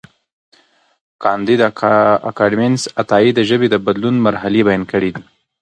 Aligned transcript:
کانديد 1.21 1.59
اکاډميسن 2.29 2.91
عطايي 3.01 3.31
د 3.35 3.39
ژبې 3.49 3.67
د 3.71 3.75
بدلون 3.85 4.15
مرحلې 4.25 4.61
بیان 4.67 4.83
کړې 4.91 5.09
دي. 5.15 5.23